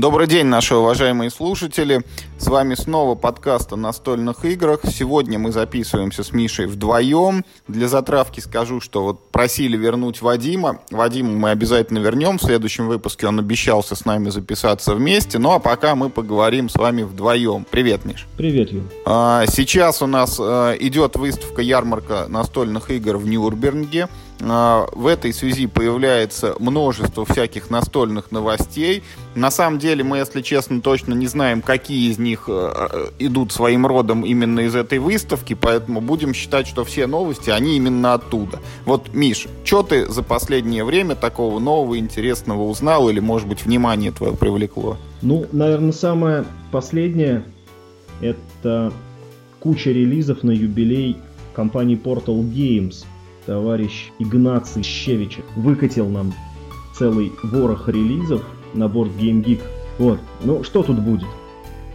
[0.00, 2.00] Добрый день, наши уважаемые слушатели.
[2.38, 4.80] С вами снова подкаст о настольных играх.
[4.84, 7.44] Сегодня мы записываемся с Мишей вдвоем.
[7.68, 10.80] Для затравки скажу, что вот просили вернуть Вадима.
[10.90, 12.38] Вадима мы обязательно вернем.
[12.38, 15.36] В следующем выпуске он обещался с нами записаться вместе.
[15.36, 17.66] Ну а пока мы поговорим с вами вдвоем.
[17.70, 18.26] Привет, Миш.
[18.38, 18.84] Привет, Ю.
[19.04, 24.08] А, сейчас у нас а, идет выставка ярмарка настольных игр в Нюрнберге.
[24.42, 29.02] А, в этой связи появляется множество всяких настольных новостей.
[29.34, 33.52] На самом деле мы, если честно, точно не знаем, какие из них э, э, идут
[33.52, 38.60] своим родом именно из этой выставки, поэтому будем считать, что все новости, они именно оттуда.
[38.84, 44.10] Вот, Миш, что ты за последнее время такого нового, интересного узнал или, может быть, внимание
[44.10, 44.96] твое привлекло?
[45.22, 47.44] Ну, наверное, самое последнее—
[48.20, 48.92] это
[49.60, 51.18] куча релизов на юбилей
[51.54, 53.04] компании Portal Games—
[53.46, 56.32] товарищ Игнаций Щевичев выкатил нам
[56.96, 58.42] целый ворох релизов
[58.74, 59.60] на борт GameGeek.
[59.98, 61.28] Вот, ну что тут будет?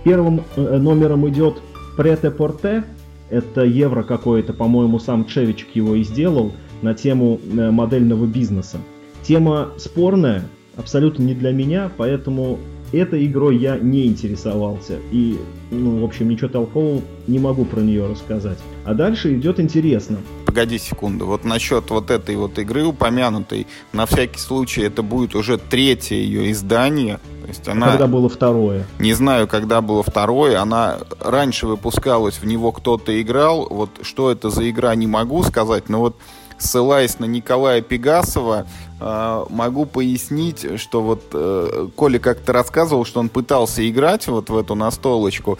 [0.04, 1.62] Первым э, номером идет
[1.98, 2.84] Прете Порте,
[3.29, 8.77] это евро какое-то, по-моему, сам Чевичек его и сделал, на тему э, модельного бизнеса.
[9.23, 10.43] Тема спорная,
[10.76, 12.60] абсолютно не для меня, поэтому
[12.91, 15.00] этой игрой я не интересовался.
[15.12, 15.38] И,
[15.72, 18.60] ну, в общем, ничего толкового не могу про нее рассказать.
[18.84, 20.18] А дальше идет интересно
[20.55, 25.58] погоди секунду, вот насчет вот этой вот игры упомянутой, на всякий случай это будет уже
[25.58, 27.20] третье ее издание.
[27.41, 27.90] То есть она...
[27.90, 28.86] Когда было второе?
[29.00, 30.62] Не знаю, когда было второе.
[30.62, 33.68] Она раньше выпускалась, в него кто-то играл.
[33.70, 36.16] Вот что это за игра, не могу сказать, но вот
[36.57, 38.65] ссылаясь на Николая Пегасова,
[38.99, 44.57] э, могу пояснить, что вот э, Коля как-то рассказывал, что он пытался играть вот в
[44.57, 45.59] эту настолочку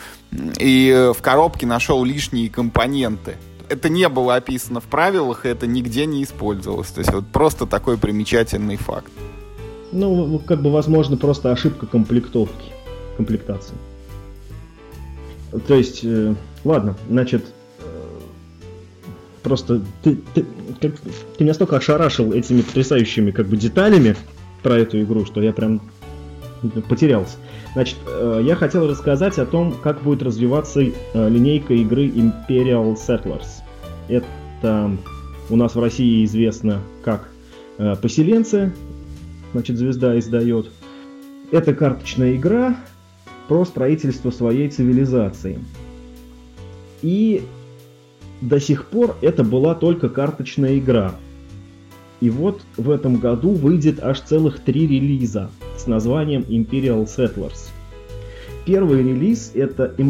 [0.60, 3.36] и в коробке нашел лишние компоненты
[3.70, 6.88] это не было описано в правилах, и это нигде не использовалось.
[6.90, 9.12] То есть вот просто такой примечательный факт.
[9.92, 12.72] Ну, как бы, возможно, просто ошибка комплектовки,
[13.18, 13.76] комплектации.
[15.68, 17.46] То есть, э, ладно, значит,
[19.46, 20.44] просто ты, ты,
[20.82, 20.94] как,
[21.38, 24.16] ты меня столько ошарашил этими потрясающими как бы деталями
[24.64, 25.82] про эту игру, что я прям
[26.90, 27.38] потерялся.
[27.74, 30.92] Значит, э, я хотел рассказать о том, как будет развиваться э,
[31.30, 33.46] линейка игры Imperial Settlers.
[34.08, 34.98] Это
[35.52, 37.30] у нас в России известно как
[37.78, 38.74] э, поселенцы,
[39.54, 40.72] значит, звезда издает.
[41.52, 42.76] Это карточная игра
[43.48, 45.60] про строительство своей цивилизации.
[47.04, 47.44] И
[48.42, 51.16] до сих пор это была только карточная игра.
[52.22, 57.70] И вот в этом году выйдет аж целых три релиза с названием Imperial Settlers.
[58.66, 60.02] Первый релиз это э,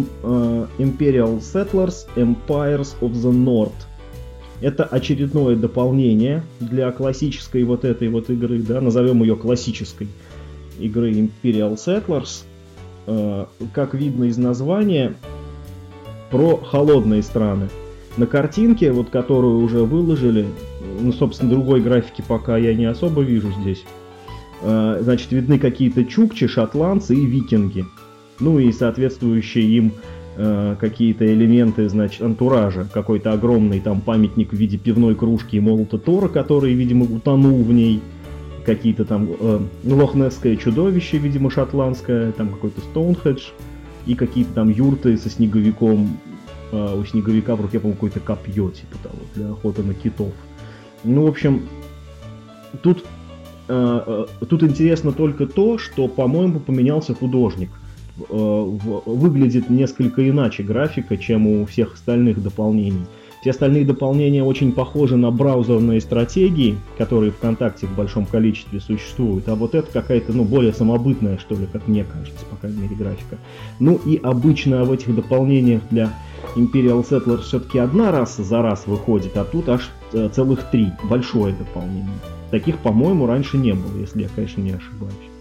[0.77, 3.73] Imperial Settlers Empires of the North.
[4.61, 10.07] Это очередное дополнение для классической вот этой вот игры, да, назовем ее классической
[10.79, 12.43] игры Imperial Settlers.
[13.07, 15.15] Э, как видно из названия,
[16.31, 17.67] про холодные страны.
[18.17, 20.45] На картинке, вот которую уже выложили,
[21.01, 23.83] ну, собственно, другой графики пока я не особо вижу здесь.
[24.61, 27.85] Э, значит, видны какие-то чукчи, шотландцы и викинги.
[28.39, 29.91] Ну и соответствующие им
[30.37, 32.87] э, какие-то элементы, значит, антуража.
[32.93, 37.71] Какой-то огромный там памятник в виде пивной кружки и молота Тора, который, видимо, утонул в
[37.71, 38.01] ней.
[38.65, 43.49] Какие-то там э, лохнесское чудовище, видимо, шотландское, там какой-то Стоунхедж.
[44.05, 46.17] И какие-то там юрты со снеговиком.
[46.75, 50.33] Э, у снеговика в руке, по-моему, какое-то копье, типа того, для охоты на китов.
[51.05, 51.67] Ну, в общем,
[52.81, 53.05] тут,
[53.69, 57.69] э, тут интересно только то, что, по-моему, поменялся художник.
[58.29, 58.63] Э,
[59.05, 63.05] выглядит несколько иначе графика, чем у всех остальных дополнений.
[63.45, 69.53] Все остальные дополнения очень похожи на браузерные стратегии, которые ВКонтакте в большом количестве существуют, а
[69.53, 73.37] вот это какая-то, ну, более самобытная, что ли, как мне кажется, по крайней мере, графика.
[73.79, 76.11] Ну и обычно в этих дополнениях для
[76.55, 80.87] Imperial Settlers все-таки одна раса за раз выходит, а тут аж э, целых три.
[81.03, 82.09] Большое дополнение.
[82.49, 85.34] Таких, по-моему, раньше не было, если я, конечно, не ошибаюсь.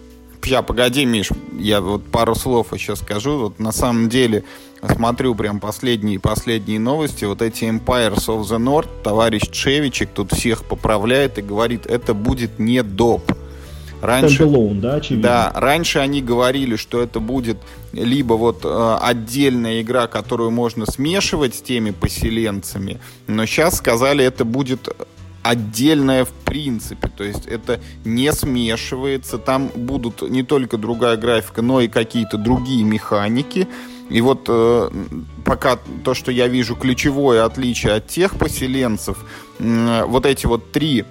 [0.45, 3.39] Сейчас, погоди, Миш, я вот пару слов еще скажу.
[3.39, 4.45] Вот на самом деле
[4.95, 7.25] смотрю прям последние последние новости.
[7.25, 12.59] Вот эти Empires of the North, товарищ Чевичек тут всех поправляет и говорит, это будет
[12.59, 13.33] не доп.
[14.03, 15.29] Раньше, Standalone, да, очевидно.
[15.29, 17.57] Да, раньше они говорили, что это будет
[17.93, 24.45] либо вот э, отдельная игра, которую можно смешивать с теми поселенцами, но сейчас сказали, это
[24.45, 24.95] будет
[25.45, 27.09] отдельная в принципе.
[27.09, 29.39] То есть это не смешивается.
[29.39, 33.69] Там будут не только другая графика, но и какие-то другие механики.
[34.11, 34.91] И вот э,
[35.45, 39.19] пока то, что я вижу ключевое отличие от тех поселенцев,
[39.59, 41.05] э, вот эти вот три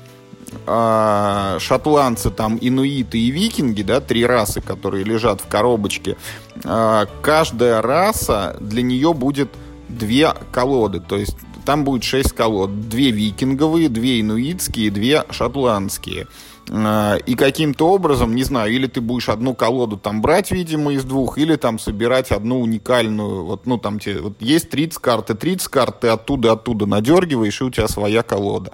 [0.66, 6.18] э, шотландцы, там инуиты и викинги, да, три расы, которые лежат в коробочке,
[6.64, 9.50] э, каждая раса для нее будет
[9.90, 16.27] две колоды, то есть там будет шесть колод, две викинговые, две инуитские, две шотландские.
[16.69, 21.04] А, и каким-то образом, не знаю, или ты будешь одну колоду там брать, видимо, из
[21.04, 25.33] двух, или там собирать одну уникальную, вот, ну, там тебе, вот есть 30 карт, и
[25.33, 28.71] 30 карт ты оттуда-оттуда надергиваешь, и у тебя своя колода.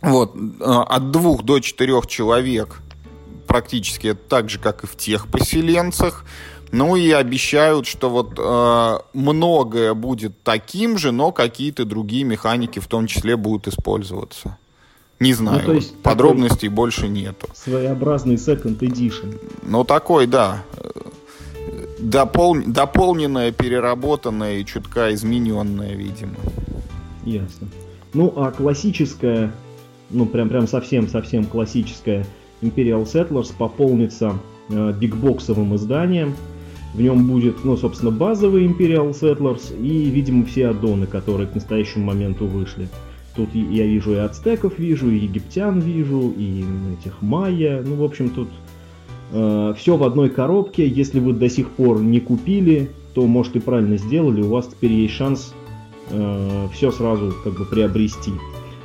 [0.00, 2.82] Вот, а, от двух до четырех человек
[3.46, 6.24] практически так же, как и в тех поселенцах.
[6.72, 12.86] Ну и обещают, что вот э, многое будет таким же, но какие-то другие механики в
[12.86, 14.56] том числе будут использоваться.
[15.18, 17.46] Не знаю, ну, то есть подробностей больше нету.
[17.54, 19.38] Своеобразный second edition.
[19.62, 20.62] Ну такой, да.
[21.98, 22.56] Допол...
[22.64, 26.36] Дополненная, переработанная и чутка измененная, видимо.
[27.24, 27.68] Ясно.
[28.14, 29.52] Ну, а классическая,
[30.08, 32.24] ну прям прям совсем-совсем классическая
[32.62, 34.38] Imperial Settlers пополнится
[34.70, 36.34] э, бигбоксовым изданием.
[36.94, 42.06] В нем будет, ну, собственно, базовый Imperial Settlers и, видимо, все аддоны, которые к настоящему
[42.06, 42.88] моменту вышли.
[43.36, 46.64] Тут я вижу и ацтеков вижу, и египтян вижу, и
[46.98, 47.82] этих майя.
[47.86, 48.48] Ну, в общем, тут
[49.32, 50.86] э, все в одной коробке.
[50.86, 54.42] Если вы до сих пор не купили, то, может, и правильно сделали.
[54.42, 55.54] У вас теперь есть шанс
[56.10, 58.32] э, все сразу как бы приобрести.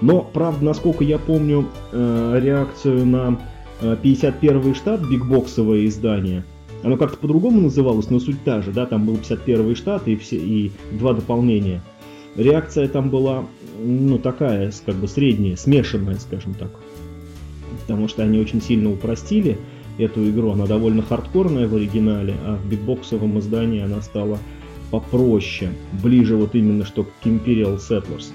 [0.01, 3.39] Но, правда, насколько я помню э, реакцию на
[3.81, 6.43] э, 51 штат, бигбоксовое издание,
[6.85, 10.35] оно как-то по-другому называлось, но суть та же, да, там был 51 штат и, все,
[10.35, 11.81] и два дополнения.
[12.35, 13.45] Реакция там была
[13.81, 16.69] ну, такая, как бы средняя, смешанная, скажем так.
[17.81, 19.57] Потому что они очень сильно упростили
[19.97, 20.51] эту игру.
[20.51, 24.37] Она довольно хардкорная в оригинале, а в битбоксовом издании она стала
[24.91, 25.71] попроще,
[26.03, 28.31] ближе вот именно что к Imperial Settlers.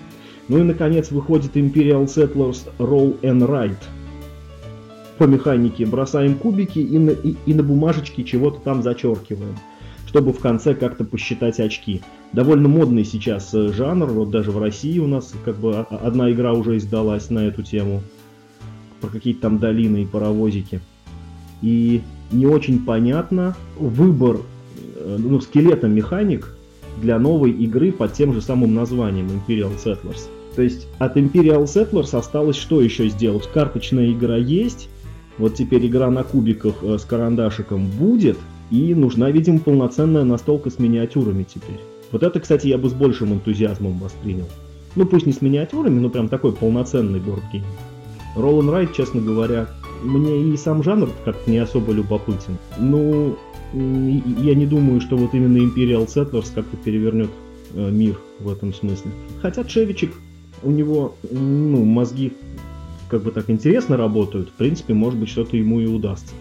[0.49, 3.79] Ну и, наконец, выходит Imperial Settlers Roll and Write.
[5.21, 9.55] По механике бросаем кубики и на, и, и на бумажечке чего-то там зачеркиваем
[10.07, 12.01] чтобы в конце как-то посчитать очки.
[12.33, 16.53] Довольно модный сейчас э, жанр, вот даже в России у нас как бы одна игра
[16.53, 18.03] уже издалась на эту тему,
[19.01, 20.81] про какие-то там долины и паровозики.
[21.63, 22.03] И
[22.33, 24.39] не очень понятно выбор
[24.97, 26.57] э, ну, скелета механик
[27.01, 30.29] для новой игры под тем же самым названием Imperial Settlers.
[30.57, 33.49] То есть от Imperial Settlers осталось что еще сделать?
[33.53, 34.89] Карточная игра есть,
[35.41, 38.39] вот теперь игра на кубиках э, с карандашиком будет–
[38.71, 41.81] и нужна, видимо, полноценная настолка с миниатюрами теперь.
[42.13, 44.49] Вот это, кстати, я бы с большим энтузиазмом воспринял.
[44.97, 47.65] Ну, пусть не с миниатюрами, но прям такой полноценный бордгейм.
[48.37, 49.69] Roll Райт, честно говоря,
[50.03, 52.59] мне и сам жанр как-то не особо любопытен.
[52.79, 53.37] Ну,
[53.73, 57.31] я не думаю, что вот именно Imperial Settlers как-то перевернет
[57.75, 59.11] э, мир в этом смысле.
[59.43, 60.13] Хотя Чевичек,
[60.63, 62.33] у него ну, мозги
[63.11, 66.33] как бы так интересно работают, в принципе, может быть, что-то ему и удастся.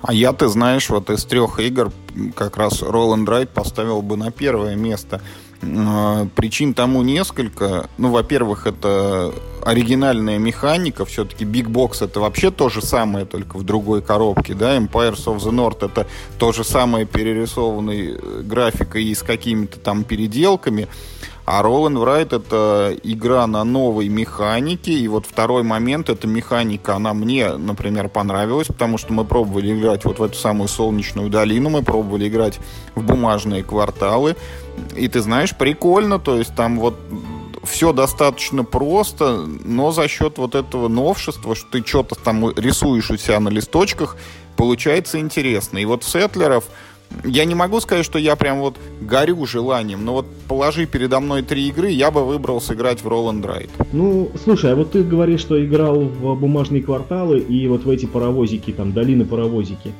[0.00, 1.90] А я, ты знаешь, вот из трех игр
[2.34, 5.22] как раз Roland Ride поставил бы на первое место.
[5.62, 7.88] А, причин тому несколько.
[7.98, 9.32] Ну, во-первых, это
[9.64, 11.04] оригинальная механика.
[11.04, 14.54] Все-таки Big Box это вообще то же самое, только в другой коробке.
[14.54, 14.76] Да?
[14.76, 16.06] Empires of the North это
[16.38, 20.88] то же самое перерисованной э, графикой и с какими-то там переделками.
[21.46, 24.92] А Roll and Write это игра на новой механике.
[24.92, 30.04] И вот второй момент, эта механика, она мне, например, понравилась, потому что мы пробовали играть
[30.04, 32.58] вот в эту самую солнечную долину, мы пробовали играть
[32.96, 34.34] в бумажные кварталы.
[34.96, 36.96] И ты знаешь, прикольно, то есть там вот
[37.62, 43.16] все достаточно просто, но за счет вот этого новшества, что ты что-то там рисуешь у
[43.16, 44.16] себя на листочках,
[44.56, 45.78] получается интересно.
[45.78, 46.64] И вот сетлеров
[47.24, 51.42] я не могу сказать, что я прям вот горю желанием, но вот положи передо мной
[51.42, 53.70] три игры, я бы выбрал сыграть в Roll and Ride.
[53.92, 58.06] Ну, слушай, а вот ты говоришь, что играл в бумажные кварталы и вот в эти
[58.06, 59.92] паровозики, там, долины-паровозики.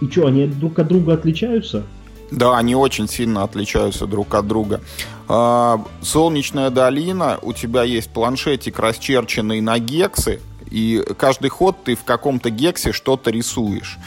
[0.00, 1.84] И что, они друг от друга отличаются?
[2.30, 4.80] Да, они очень сильно отличаются друг от друга.
[5.28, 12.04] А, Солнечная долина, у тебя есть планшетик, расчерченный на гексы, и каждый ход ты в
[12.04, 13.98] каком-то гексе что-то рисуешь.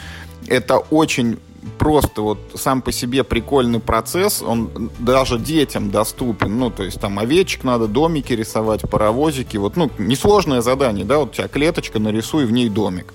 [0.46, 1.38] Это очень
[1.78, 7.18] просто вот сам по себе прикольный процесс, он даже детям доступен, ну, то есть там
[7.18, 12.44] овечек надо, домики рисовать, паровозики, вот, ну, несложное задание, да, вот у тебя клеточка, нарисуй
[12.46, 13.14] в ней домик.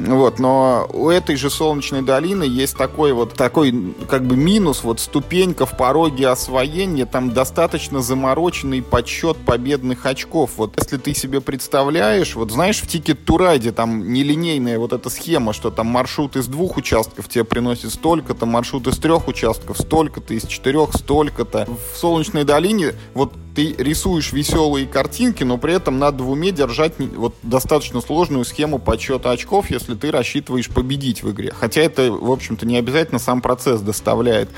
[0.00, 5.00] Вот, но у этой же солнечной долины есть такой вот такой как бы минус, вот
[5.00, 10.52] ступенька в пороге освоения, там достаточно замороченный подсчет победных очков.
[10.56, 15.52] Вот если ты себе представляешь, вот знаешь, в to Ride там нелинейная вот эта схема,
[15.52, 20.46] что там маршрут из двух участков тебе приносит столько-то, маршрут из трех участков столько-то, из
[20.46, 21.68] четырех столько-то.
[21.92, 26.94] В солнечной долине вот ты рисуешь веселые картинки, но при этом надо в уме держать
[26.98, 31.52] вот достаточно сложную схему подсчета очков, если ты рассчитываешь победить в игре.
[31.58, 34.48] Хотя это, в общем-то, не обязательно сам процесс доставляет.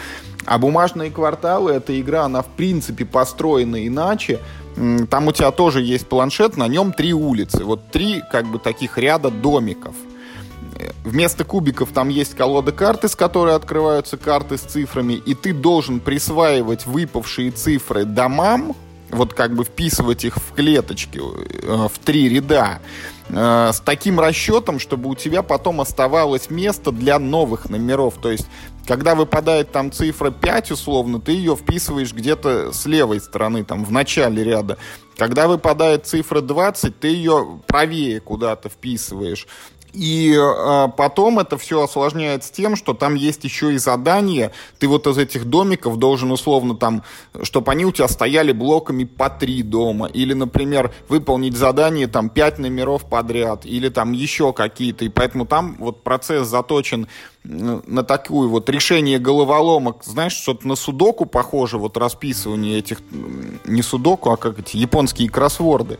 [0.46, 4.40] А бумажные кварталы, эта игра, она в принципе построена иначе.
[5.10, 7.64] Там у тебя тоже есть планшет, на нем три улицы.
[7.64, 9.94] Вот три как бы таких ряда домиков.
[11.04, 16.00] Вместо кубиков там есть колода карт, из которой открываются карты с цифрами, и ты должен
[16.00, 18.74] присваивать выпавшие цифры домам,
[19.14, 22.80] вот как бы вписывать их в клеточки, э, в три ряда,
[23.28, 28.14] э, с таким расчетом, чтобы у тебя потом оставалось место для новых номеров.
[28.20, 28.46] То есть,
[28.86, 33.92] когда выпадает там цифра 5, условно, ты ее вписываешь где-то с левой стороны, там, в
[33.92, 34.76] начале ряда.
[35.16, 39.46] Когда выпадает цифра 20, ты ее правее куда-то вписываешь.
[39.94, 44.50] И э, потом это все осложняется тем, что там есть еще и задание.
[44.80, 47.04] Ты вот из этих домиков должен условно там,
[47.42, 50.06] чтобы они у тебя стояли блоками по три дома.
[50.06, 53.64] Или, например, выполнить задание там пять номеров подряд.
[53.64, 55.04] Или там еще какие-то.
[55.04, 57.06] И поэтому там вот процесс заточен
[57.44, 63.00] на такую вот решение головоломок, знаешь, что-то на судоку похоже, вот расписывание этих,
[63.66, 65.98] не судоку, а как эти японские кроссворды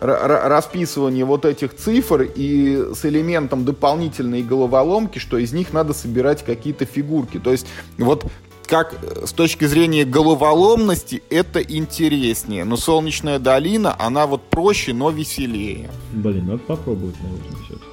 [0.00, 6.86] расписывание вот этих цифр и с элементом дополнительной головоломки, что из них надо собирать какие-то
[6.86, 7.38] фигурки.
[7.38, 7.66] То есть
[7.98, 8.24] вот
[8.70, 12.64] как э, с точки зрения головоломности это интереснее.
[12.64, 15.90] Но «Солнечная долина», она вот проще, но веселее.
[16.12, 17.86] Блин, надо попробовать, наверное, все-таки.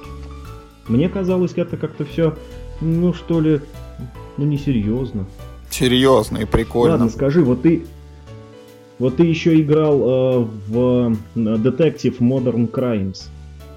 [0.86, 2.38] Мне казалось, это как-то все,
[2.80, 3.60] ну что ли,
[4.38, 5.26] ну несерьезно.
[5.68, 6.92] Серьезно и прикольно.
[6.92, 7.84] Ладно, скажи, вот ты
[8.98, 13.28] вот ты еще играл э, в Detective Modern Crimes.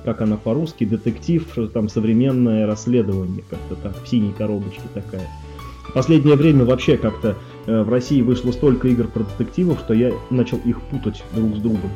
[0.04, 0.84] Как она по-русски?
[0.84, 5.28] Детектив, там современное расследование, как-то так, в синей коробочке такая.
[5.88, 7.36] В последнее время вообще как-то
[7.68, 11.60] э, в России вышло столько игр про детективов, что я начал их путать друг с
[11.60, 11.92] другом.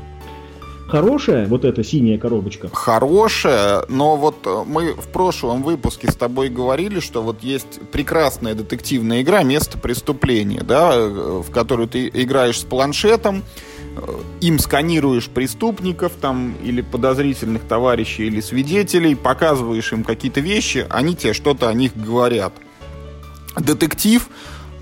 [0.87, 2.69] Хорошая вот эта синяя коробочка?
[2.71, 8.53] Хорошая, но вот э, мы в прошлом выпуске с тобой говорили, что вот есть прекрасная
[8.53, 13.41] детективная игра «Место преступления», да, э, в которую ты играешь с планшетом,
[13.97, 14.01] э,
[14.41, 21.33] им сканируешь преступников там или подозрительных товарищей или свидетелей, показываешь им какие-то вещи, они тебе
[21.33, 22.53] что-то о них говорят.
[23.57, 24.29] Детектив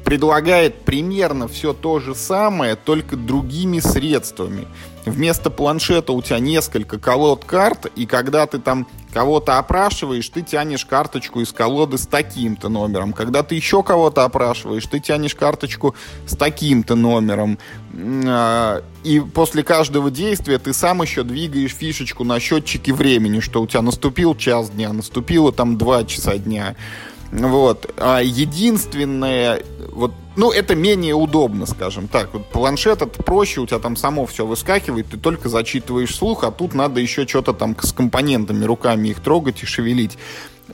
[0.03, 4.67] предлагает примерно все то же самое, только другими средствами
[5.05, 10.85] вместо планшета у тебя несколько колод карт, и когда ты там кого-то опрашиваешь, ты тянешь
[10.85, 13.13] карточку из колоды с таким-то номером.
[13.13, 15.95] Когда ты еще кого-то опрашиваешь, ты тянешь карточку
[16.25, 17.59] с таким-то номером.
[17.95, 23.67] А, и после каждого действия ты сам еще двигаешь фишечку на счетчике времени, что у
[23.67, 26.75] тебя наступил час дня, наступило там два часа дня.
[27.31, 27.93] Вот.
[27.97, 32.33] А единственное, вот, ну, это менее удобно, скажем так.
[32.33, 36.51] Вот планшет это проще, у тебя там само все выскакивает, ты только зачитываешь слух, а
[36.51, 40.17] тут надо еще что-то там с компонентами, руками их трогать и шевелить.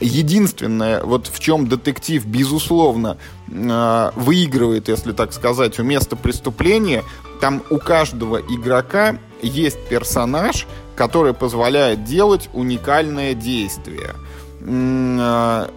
[0.00, 3.18] Единственное, вот в чем детектив, безусловно,
[3.52, 7.02] а, выигрывает, если так сказать, у места преступления,
[7.40, 14.14] там у каждого игрока есть персонаж, который позволяет делать уникальное действие
[14.62, 15.70] а,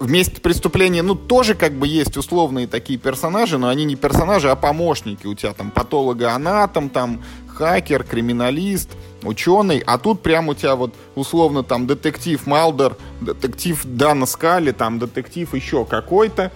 [0.00, 4.50] в месте преступления, ну, тоже как бы есть условные такие персонажи, но они не персонажи,
[4.50, 5.26] а помощники.
[5.26, 8.90] У тебя там патологоанатом, там хакер, криминалист,
[9.22, 14.98] ученый, а тут прям у тебя вот условно там детектив Малдер, детектив Дана Скали, там
[14.98, 16.50] детектив еще какой-то,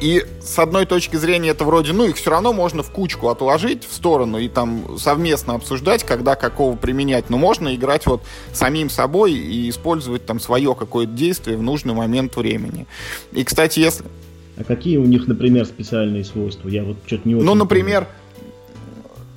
[0.00, 3.86] и с одной точки зрения это вроде, ну, их все равно можно в кучку отложить
[3.88, 7.30] в сторону и там совместно обсуждать, когда какого применять.
[7.30, 8.22] Но можно играть вот
[8.52, 12.86] самим собой и использовать там свое какое-то действие в нужный момент времени.
[13.32, 14.04] И, кстати, если...
[14.58, 16.68] А какие у них, например, специальные свойства?
[16.68, 17.46] Я вот что-то не очень...
[17.46, 18.21] Ну, например, помню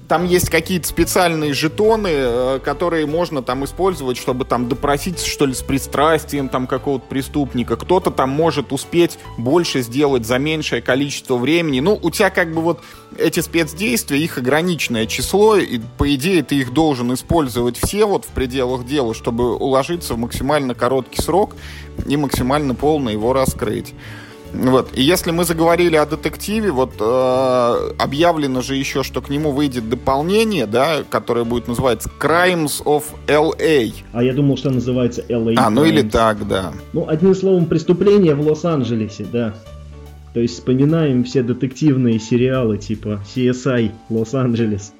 [0.07, 5.53] там есть какие-то специальные жетоны, э, которые можно там использовать, чтобы там допросить, что ли,
[5.53, 7.75] с пристрастием там какого-то преступника.
[7.75, 11.79] Кто-то там может успеть больше сделать за меньшее количество времени.
[11.79, 12.81] Ну, у тебя как бы вот
[13.17, 18.29] эти спецдействия, их ограниченное число, и по идее ты их должен использовать все вот в
[18.29, 21.55] пределах дела, чтобы уложиться в максимально короткий срок
[22.05, 23.93] и максимально полно его раскрыть.
[24.63, 24.89] Вот.
[24.95, 29.89] И если мы заговорили о детективе, вот э, объявлено же еще, что к нему выйдет
[29.89, 33.93] дополнение, да, которое будет называться Crimes of LA.
[34.13, 35.55] А я думал, что называется LA.
[35.57, 35.69] А, Crimes.
[35.69, 36.73] ну или так, да.
[36.93, 39.53] Ну, одним словом, преступление в Лос-Анджелесе, да.
[40.33, 44.93] То есть вспоминаем все детективные сериалы типа CSI Лос-Анджелес,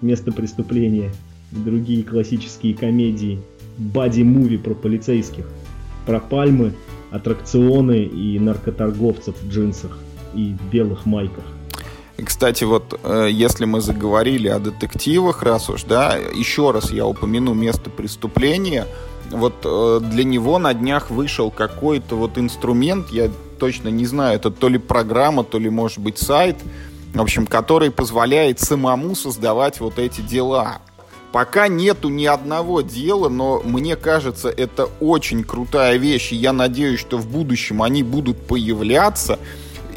[0.00, 1.10] место преступления,
[1.52, 3.40] и другие классические комедии,
[3.78, 5.46] бади-муви про полицейских,
[6.06, 6.74] про пальмы,
[7.14, 9.98] аттракционы и наркоторговцев в джинсах
[10.34, 11.44] и белых майках.
[12.22, 17.54] Кстати, вот э, если мы заговорили о детективах, раз уж, да, еще раз я упомяну
[17.54, 18.86] место преступления.
[19.30, 24.50] Вот э, для него на днях вышел какой-то вот инструмент, я точно не знаю, это
[24.50, 26.56] то ли программа, то ли, может быть, сайт,
[27.12, 30.78] в общем, который позволяет самому создавать вот эти дела.
[31.34, 37.00] Пока нету ни одного дела, но мне кажется, это очень крутая вещь, и я надеюсь,
[37.00, 39.40] что в будущем они будут появляться.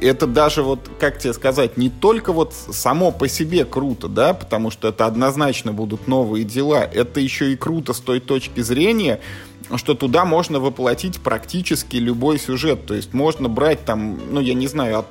[0.01, 4.71] Это даже вот, как тебе сказать, не только вот само по себе круто, да, потому
[4.71, 9.19] что это однозначно будут новые дела, это еще и круто с той точки зрения,
[9.75, 12.85] что туда можно воплотить практически любой сюжет.
[12.85, 15.05] То есть можно брать там, ну, я не знаю,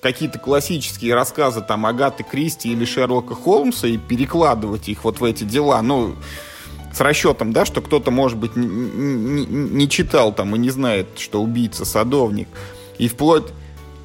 [0.00, 5.44] какие-то классические рассказы там Агаты Кристи или Шерлока Холмса и перекладывать их вот в эти
[5.44, 5.82] дела.
[5.82, 6.14] Ну,
[6.92, 11.08] с расчетом, да, что кто-то, может быть, не, не, не читал там и не знает,
[11.18, 12.48] что убийца садовник.
[12.98, 13.52] И вплоть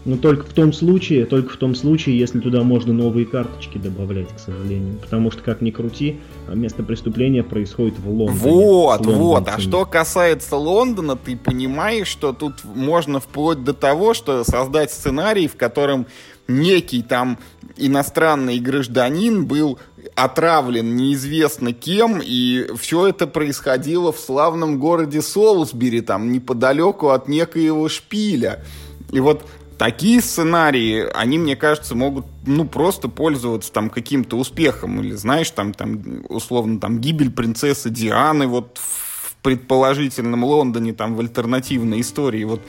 [0.03, 4.29] но только в том случае, только в том случае, если туда можно новые карточки добавлять,
[4.35, 4.97] к сожалению.
[4.99, 6.19] Потому что, как ни крути,
[6.51, 8.39] место преступления происходит в Лондоне.
[8.39, 9.47] Вот, вот.
[9.47, 15.47] А что касается Лондона, ты понимаешь, что тут можно вплоть до того, что создать сценарий,
[15.47, 16.07] в котором
[16.47, 17.37] некий там
[17.77, 19.77] иностранный гражданин был
[20.15, 27.87] отравлен неизвестно кем, и все это происходило в славном городе Солсбери, там неподалеку от некоего
[27.87, 28.63] шпиля.
[29.11, 29.45] И вот
[29.81, 35.01] такие сценарии, они, мне кажется, могут, ну, просто пользоваться там каким-то успехом.
[35.01, 41.19] Или, знаешь, там, там, условно, там, гибель принцессы Дианы вот в предположительном Лондоне, там, в
[41.19, 42.43] альтернативной истории.
[42.43, 42.61] Вот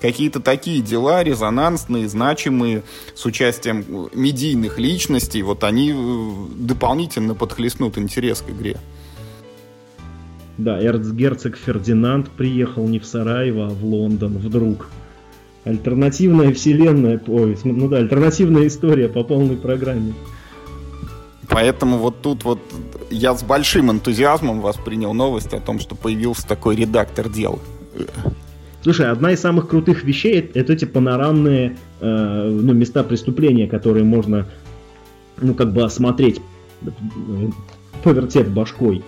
[0.00, 2.84] какие-то такие дела резонансные, значимые,
[3.16, 8.78] с участием медийных личностей, вот они э, дополнительно подхлестнут интерес к игре.
[10.58, 14.86] Да, эрцгерцог Фердинанд приехал не в Сараево, а в Лондон вдруг.
[15.64, 20.12] Альтернативная вселенная, ой, ну да, альтернативная история по полной программе.
[21.48, 22.58] Поэтому вот тут вот
[23.10, 27.60] я с большим энтузиазмом воспринял новость о том, что появился такой редактор дел.
[28.82, 34.48] Слушай, одна из самых крутых вещей это эти панорамные э, ну, места преступления, которые можно
[35.40, 36.40] ну как бы осмотреть,
[36.84, 36.88] э,
[38.02, 39.04] повертев башкой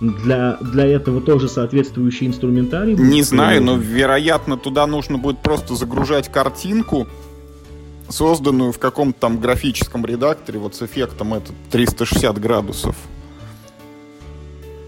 [0.00, 2.94] для, для этого тоже соответствующий инструментарий?
[2.94, 7.06] Не знаю, но, вероятно, туда нужно будет просто загружать картинку,
[8.08, 12.96] созданную в каком-то там графическом редакторе, вот с эффектом этот 360 градусов.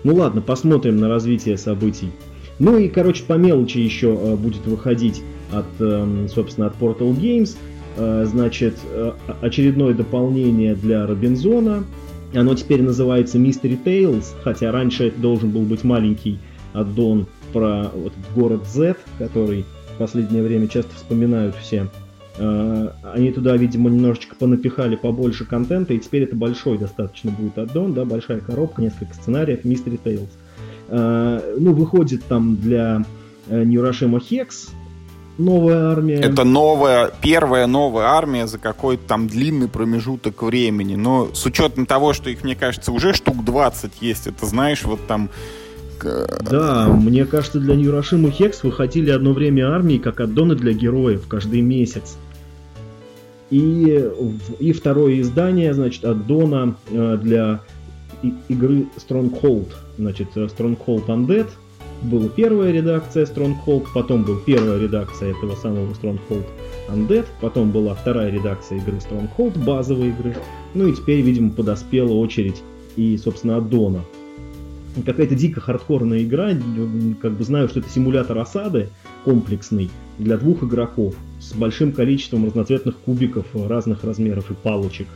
[0.05, 2.13] Ну ладно, посмотрим на развитие событий.
[2.59, 7.57] Ну и, короче, по мелочи еще э, будет выходить от, э, собственно, от Portal Games.
[7.97, 11.85] Э, значит, э, очередное дополнение для Робинзона.
[12.35, 16.39] Оно теперь называется Mystery Tales, хотя раньше это должен был быть маленький
[16.73, 19.65] аддон про вот этот город Z, который
[19.95, 21.89] в последнее время часто вспоминают все.
[22.39, 27.95] А, они туда, видимо, немножечко понапихали побольше контента, и теперь это большой достаточно будет аддон,
[27.95, 30.29] да, большая коробка, несколько сценариев, Mystery Tales.
[30.89, 33.05] А, ну, выходит там для
[33.49, 34.71] Ньюрашима Хекс,
[35.39, 36.17] новая армия.
[36.17, 40.97] Это новая, первая новая армия за какой-то там длинный промежуток времени.
[40.97, 45.07] Но с учетом того, что их, мне кажется, уже штук 20 есть, это знаешь, вот
[45.07, 45.31] там...
[46.01, 51.61] Да, мне кажется, для Ньюрашиму Хекс выходили одно время армии как аддоны для героев каждый
[51.61, 52.17] месяц.
[53.51, 54.09] И,
[54.61, 57.63] и второе издание, значит, аддона э, для
[58.49, 59.73] игры Stronghold.
[59.97, 61.49] Значит, э, Stronghold Undead—
[62.03, 66.47] была первая редакция Stronghold, потом была первая редакция этого самого Stronghold
[66.89, 70.37] Undead, потом была вторая редакция игры Stronghold, базовой игры,
[70.75, 72.63] ну и теперь, видимо, подоспела очередь
[72.97, 74.05] и, собственно, Аддона.
[75.05, 76.51] Какая-то дико хардкорная игра,
[77.21, 78.89] как бы знаю, что это симулятор осады
[79.25, 85.07] комплексный для двух игроков с большим количеством разноцветных кубиков разных размеров и палочек.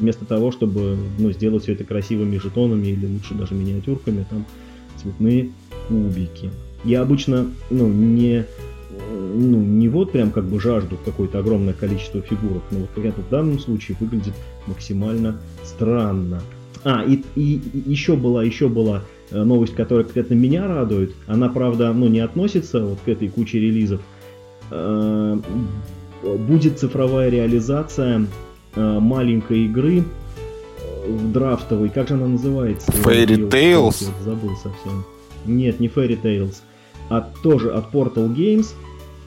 [0.00, 4.46] Вместо того, чтобы ну, сделать все это красивыми жетонами или лучше даже миниатюрками, там
[5.00, 5.50] цветные
[5.90, 6.50] кубики.
[6.84, 8.46] Я обычно, ну, не,
[9.10, 13.28] ну, не вот прям как бы жажду какое-то огромное количество фигурок, но вот это в
[13.28, 14.34] данном случае выглядит
[14.66, 16.40] максимально странно.
[16.84, 21.12] А, и, и, и еще была, еще была э, новость, которая конкретно меня радует.
[21.26, 24.00] Она, правда, ну, не относится вот к этой куче релизов.
[24.70, 25.38] Э,
[26.22, 28.26] будет цифровая реализация
[28.74, 30.04] э, маленькой игры
[31.06, 32.90] в драфтовой, как же она называется?
[32.92, 34.08] Fairy Tales?
[34.24, 35.04] Забыл совсем.
[35.46, 36.56] Нет, не Fairy Tales,
[37.08, 38.68] а тоже от Portal Games.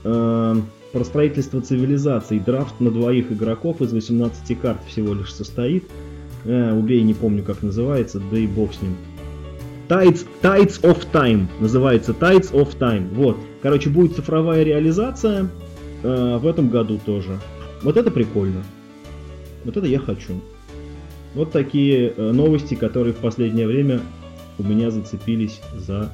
[0.03, 0.55] Э,
[0.93, 2.39] про строительство цивилизаций.
[2.39, 5.85] Драфт на двоих игроков из 18 карт всего лишь состоит.
[6.45, 8.95] Э, убей, не помню как называется, да и бог с ним.
[9.89, 11.47] Tides, Tides of Time.
[11.59, 13.13] Называется Tides of Time.
[13.13, 13.37] Вот.
[13.61, 15.49] Короче, будет цифровая реализация
[16.03, 17.39] э, в этом году тоже.
[17.81, 18.63] Вот это прикольно.
[19.65, 20.41] Вот это я хочу.
[21.33, 24.01] Вот такие э, новости, которые в последнее время
[24.59, 26.11] у меня зацепились за...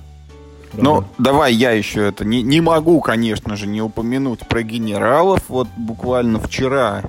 [0.74, 2.26] Ну, давай я еще это...
[2.26, 5.44] Не, не могу, конечно же, не упомянуть про генералов.
[5.48, 7.04] Вот буквально вчера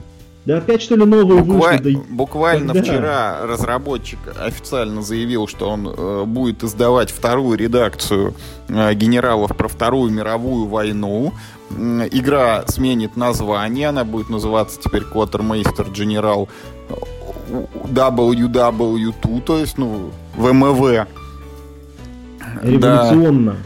[0.46, 1.68] да опять что ли новые Буква...
[1.72, 1.94] вышли?
[1.94, 2.00] Да...
[2.08, 2.82] Буквально Когда?
[2.82, 8.34] вчера разработчик официально заявил, что он э, будет издавать вторую редакцию
[8.68, 11.34] э, генералов про Вторую мировую войну.
[11.70, 16.48] Э, игра сменит название, она будет называться теперь Quartermaster General
[17.84, 21.06] WW2, то есть, ну, ВМВ.
[22.62, 23.56] Революционно.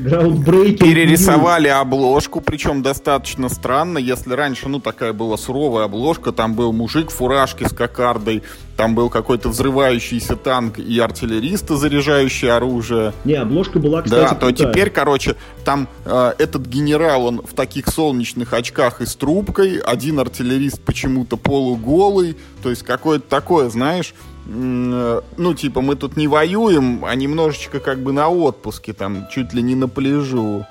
[0.00, 0.20] Да.
[0.20, 7.10] Перерисовали обложку, причем достаточно странно, если раньше, ну, такая была суровая обложка, там был мужик
[7.10, 8.42] в фуражке с кокардой,
[8.78, 13.12] там был какой-то взрывающийся танк и артиллеристы, заряжающие оружие.
[13.24, 15.36] Не, обложка была, кстати, Да, то теперь, короче,
[15.66, 21.36] там э, этот генерал, он в таких солнечных очках и с трубкой, один артиллерист почему-то
[21.36, 24.14] полуголый, то есть какое-то такое, знаешь,
[24.52, 29.62] ну, типа, мы тут не воюем, а немножечко как бы на отпуске, там, чуть ли
[29.62, 30.66] не на пляжу.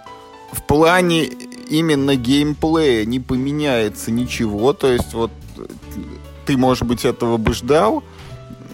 [0.51, 1.25] В плане
[1.69, 5.31] именно геймплея не поменяется ничего, то есть вот
[6.45, 8.03] ты, может быть, этого бы ждал,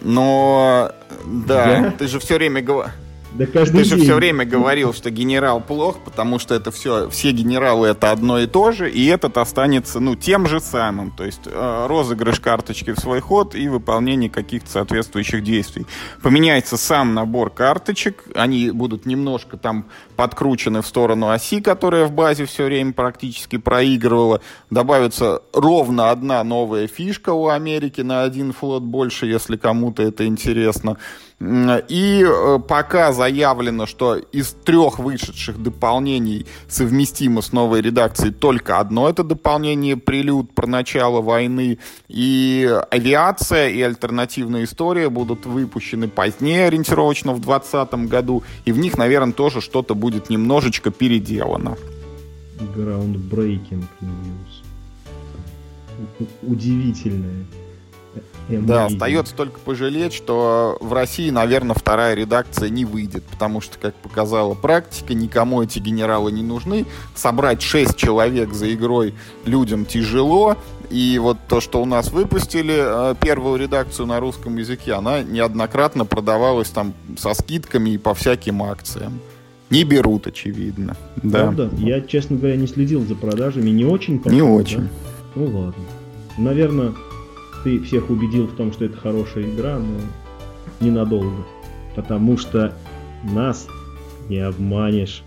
[0.02, 0.92] но
[1.26, 1.92] да, Я?
[1.92, 2.94] ты же все время говоришь
[3.38, 7.32] да каждый Ты же все время говорил, что генерал плох, потому что это все, все
[7.32, 11.12] генералы это одно и то же, и этот останется, ну, тем же самым.
[11.12, 15.86] То есть э, розыгрыш карточки в свой ход и выполнение каких-то соответствующих действий.
[16.22, 19.86] Поменяется сам набор карточек, они будут немножко там
[20.16, 24.42] подкручены в сторону оси, которая в базе все время практически проигрывала.
[24.70, 30.98] Добавится ровно одна новая фишка у Америки на один флот больше, если кому-то это интересно.
[31.42, 39.10] И э, пока заявлено, что из трех вышедших дополнений совместимо с новой редакцией только одно
[39.10, 41.78] это дополнение «Прелюд» про начало войны.
[42.08, 48.44] И авиация и альтернативная история будут выпущены позднее, ориентировочно в 2020 году.
[48.64, 51.78] И в них, наверное, тоже что-то будет немножечко переделано.
[52.60, 54.64] Groundbreaking news.
[56.42, 57.46] Удивительное.
[58.48, 63.96] Да, остается только пожалеть, что в России, наверное, вторая редакция не выйдет, потому что, как
[63.96, 66.86] показала практика, никому эти генералы не нужны.
[67.16, 69.16] Собрать 6 человек за игрой
[69.46, 70.58] людям тяжело,
[70.90, 76.06] и вот то, что у нас выпустили э, первую редакцию на русском языке, она неоднократно
[76.06, 79.20] продавалась там со скидками и по всяким акциям.
[79.70, 80.96] Не берут, очевидно.
[81.24, 81.44] Да.
[81.44, 81.70] Правда?
[81.78, 84.20] Я, честно говоря, не следил за продажами, не очень.
[84.20, 84.82] Пошел, не очень.
[84.82, 84.90] Да?
[85.36, 85.84] Ну ладно.
[86.38, 86.94] Наверное,
[87.64, 90.00] ты всех убедил в том, что это хорошая игра, но
[90.86, 91.46] ненадолго.
[91.96, 92.74] Потому что
[93.24, 93.68] нас
[94.30, 95.24] не обманешь.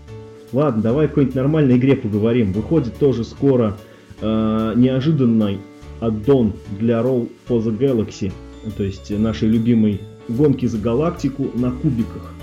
[0.53, 2.53] Ладно, давай о какой-нибудь нормальной игре поговорим.
[2.53, 3.77] Выходит тоже скоро
[4.21, 5.59] э, неожиданный
[5.99, 8.31] аддон для Roll for the Galaxy.
[8.77, 12.33] То есть нашей любимой гонки за галактику на кубиках.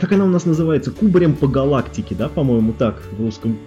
[0.00, 0.90] Как она у нас называется?
[0.90, 3.58] Кубарем по галактике, да, по-моему, так в русском,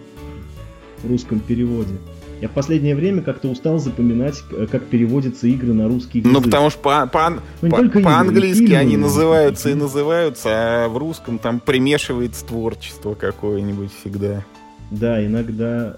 [1.03, 1.93] в русском переводе.
[2.41, 6.41] Я в последнее время как-то устал запоминать, как переводятся игры на русский ну, язык.
[6.41, 10.97] Ну, потому что по, по, ну, по, по-английски фильмы, они называются и называются, а в
[10.97, 14.43] русском там примешивается творчество какое-нибудь всегда.
[14.89, 15.97] Да, иногда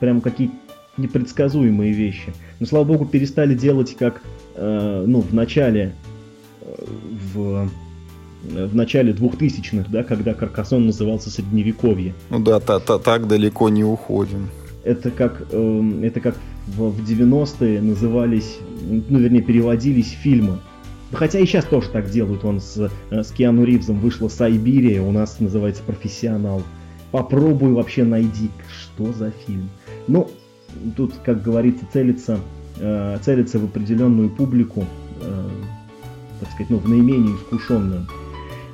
[0.00, 0.54] прям какие-то
[0.96, 2.32] непредсказуемые вещи.
[2.58, 4.22] Но, слава богу, перестали делать как,
[4.54, 5.94] э, ну, в начале,
[6.62, 6.84] э,
[7.34, 7.68] в
[8.42, 12.14] в начале двухтысячных, да, когда Каркасон назывался Средневековье.
[12.30, 14.48] Ну да, та, та, так далеко не уходим
[14.84, 20.58] это как, э, это как в, в 90-е назывались, ну, вернее, переводились фильмы.
[21.12, 22.44] Хотя и сейчас тоже так делают.
[22.44, 26.62] Он с, э, с Киану Ривзом вышла Сайбирия, у нас называется «Профессионал».
[27.10, 29.68] Попробуй вообще найди, что за фильм.
[30.06, 30.30] Ну,
[30.96, 32.38] тут, как говорится, целится,
[32.78, 34.84] э, целится в определенную публику,
[35.20, 35.48] э,
[36.38, 38.06] так сказать, ну, в наименее искушенную.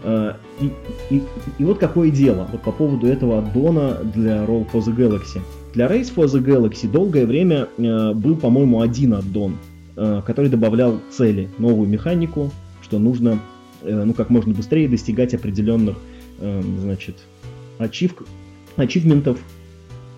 [0.07, 0.71] Э, и,
[1.11, 1.23] и,
[1.59, 5.41] и вот какое дело вот по поводу этого аддона для Roll for the Galaxy.
[5.75, 9.57] Для Race for the Galaxy долгое время э, был, по-моему, один аддон,
[9.97, 13.41] э, который добавлял цели, новую механику, что нужно
[13.83, 15.97] ну, как можно быстрее достигать определенных
[16.41, 17.17] значит,
[17.79, 18.15] ачив...
[18.77, 19.39] ачивментов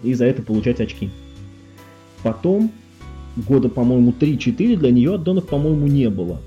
[0.03, 1.11] и за это получать очки.
[2.22, 2.70] Потом,
[3.37, 6.40] года, по-моему, 3-4 для нее аддонов, по-моему, не было.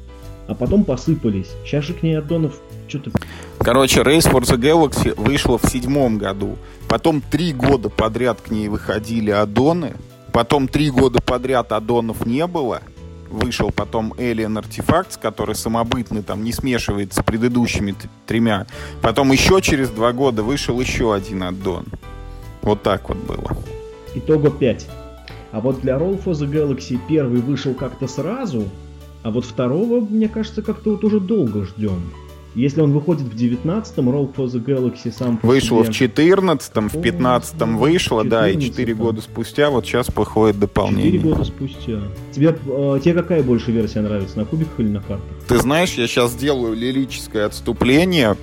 [0.48, 1.52] А потом посыпались.
[1.66, 3.12] Сейчас же к ней аддонов что-то...
[3.64, 6.58] Короче, Race for the Galaxy вышла в седьмом году.
[6.90, 9.94] Потом три года подряд к ней выходили аддоны.
[10.34, 12.82] Потом три года подряд аддонов не было.
[13.30, 17.94] Вышел потом Alien Artifacts, который самобытный, там не смешивается с предыдущими
[18.26, 18.66] тремя.
[19.04, 21.86] Потом еще через два года вышел еще один аддон.
[22.64, 23.56] Вот так вот было.
[24.16, 24.88] Итого пять.
[25.52, 28.64] А вот для Roll for the Galaxy первый вышел как-то сразу,
[29.22, 32.12] а вот второго, мне кажется, как-то вот уже долго ждем.
[32.54, 36.10] Если он выходит в 19-м, Roll for the Galaxy сам Вышло себе...
[36.10, 41.14] в 14-м, в 15-м вышло, да, и 4 года спустя вот сейчас выходит дополнение.
[41.14, 42.00] 4 года спустя.
[42.32, 45.26] Тебе, э, тебе какая больше версия нравится, на кубиках или на картах?
[45.48, 48.36] Ты знаешь, я сейчас сделаю лирическое отступление.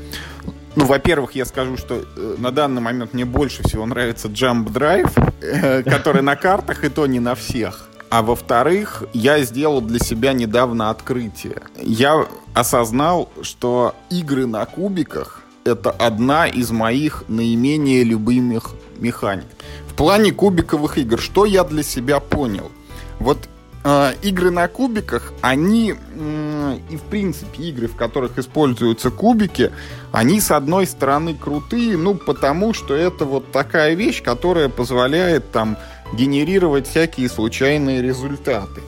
[0.74, 5.10] Ну, во-первых, я скажу, что э, на данный момент мне больше всего нравится Jump Drive,
[5.42, 7.88] э, который на картах, и то не на всех.
[8.10, 11.62] А во-вторых, я сделал для себя недавно открытие.
[11.76, 19.46] Я осознал, что игры на кубиках— это одна из моих наименее любимых механик.
[19.90, 22.70] В плане кубиковых игр, что я для себя понял?
[23.18, 23.48] Вот
[23.84, 29.70] э, игры на кубиках, они э, и в принципе игры, в которых используются кубики,
[30.12, 35.76] они с одной стороны крутые, ну потому что это вот такая вещь, которая позволяет там
[36.12, 38.82] генерировать всякие случайные результаты.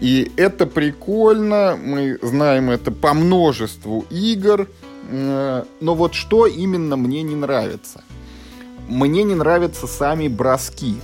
[0.00, 4.68] И это прикольно, мы знаем это по множеству игр,
[5.10, 8.02] э, но вот что именно мне не нравится?
[8.88, 10.96] Мне не нравятся сами броски.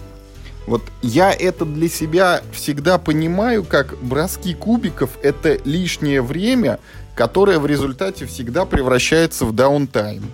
[0.66, 6.78] Вот я это для себя всегда понимаю, как броски кубиков— это лишнее время,
[7.14, 10.24] которое в результате всегда превращается в даунтайм.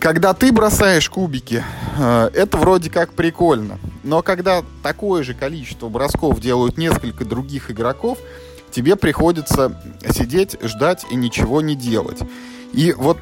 [0.00, 1.64] Когда ты бросаешь кубики,
[1.98, 3.78] э, это вроде как прикольно.
[4.04, 8.18] Но когда такое же количество бросков делают несколько других игроков,
[8.70, 12.20] тебе приходится сидеть, ждать и ничего не делать.
[12.72, 13.18] И вот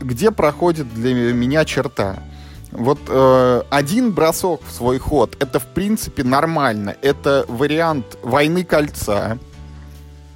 [0.00, 2.22] где проходит для меня черта?
[2.70, 6.96] Вот э, один бросок в свой ход это в принципе нормально.
[7.02, 9.38] Это вариант войны кольца,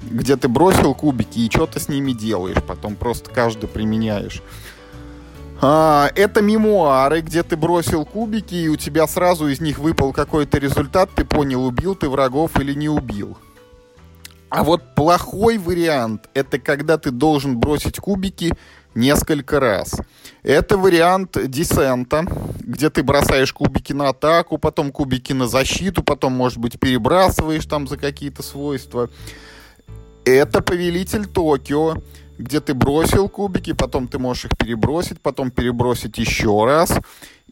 [0.02, 4.42] где ты бросил кубики и что-то с ними делаешь, потом просто каждый применяешь.
[5.60, 10.58] А, это мемуары, где ты бросил кубики, и у тебя сразу из них выпал какой-то
[10.58, 13.36] результат, ты понял, убил ты врагов или не убил.
[14.50, 18.54] А вот плохой вариант— это когда ты должен бросить кубики
[18.94, 19.96] несколько раз.
[20.42, 22.24] Это вариант десента,
[22.60, 27.88] где ты бросаешь кубики на атаку, потом кубики на защиту, потом, может быть, перебрасываешь там
[27.88, 29.10] за какие-то свойства.
[30.24, 31.96] Это повелитель Токио,
[32.38, 36.92] где ты бросил кубики, потом ты можешь их перебросить, потом перебросить еще раз.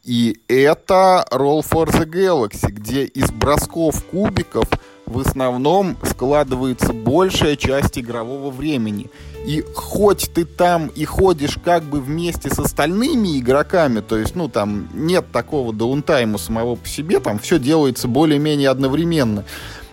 [0.04, 4.68] И это Roll for the Galaxy, где из бросков кубиков
[5.06, 9.08] в основном складывается большая часть игрового времени.
[9.46, 14.48] И хоть ты там и ходишь как бы вместе с остальными игроками, то есть, ну,
[14.48, 19.44] там нет такого даунтайма самого по себе, там все делается более-менее одновременно.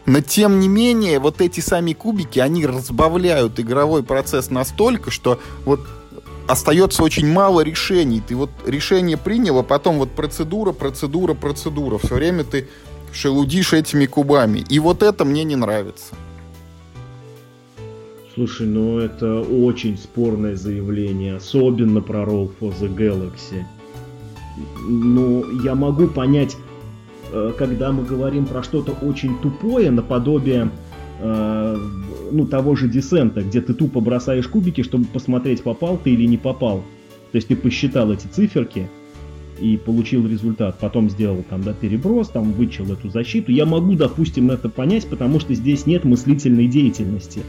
[0.05, 5.79] Но тем не менее, вот эти сами кубики, они разбавляют игровой процесс настолько, что вот
[6.47, 8.21] остается очень мало решений.
[8.25, 11.97] Ты вот решение принял, а потом вот процедура, процедура, процедура.
[11.97, 12.67] Все время ты
[13.13, 14.65] шелудишь этими кубами.
[14.69, 16.15] И вот это мне не нравится.
[18.33, 23.63] Слушай, ну это очень спорное заявление, особенно про Roll for the Galaxy.
[24.87, 26.57] Ну, я могу понять
[27.57, 30.69] когда мы говорим про что-то очень тупое, наподобие
[31.19, 31.77] э,
[32.31, 36.37] ну, того же десента, где ты тупо бросаешь кубики, чтобы посмотреть, попал ты или не
[36.37, 36.83] попал.
[37.31, 38.87] То есть ты посчитал эти циферки
[39.59, 40.77] и получил результат.
[40.79, 43.51] Потом сделал там, да, переброс, там вычел эту защиту.
[43.51, 47.41] Я могу, допустим, это понять, потому что здесь нет мыслительной деятельности.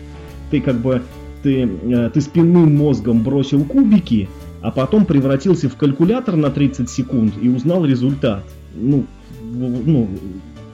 [0.51, 1.03] Ты как бы,
[1.42, 4.29] ты, э, ты спинным мозгом бросил кубики,
[4.62, 8.44] а потом превратился в калькулятор на 30 секунд и узнал результат.
[8.75, 9.05] Ну,
[9.55, 10.09] ну,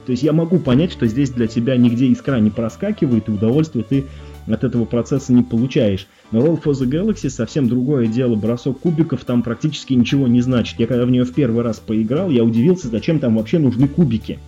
[0.06, 3.84] то есть я могу понять, что здесь для тебя нигде искра не проскакивает, и удовольствие
[3.88, 4.06] ты
[4.46, 6.08] от этого процесса не получаешь.
[6.32, 8.34] Но Roll for the Galaxy совсем другое дело.
[8.34, 10.80] Бросок кубиков там практически ничего не значит.
[10.80, 14.38] Я когда в нее в первый раз поиграл, я удивился, зачем там вообще нужны кубики.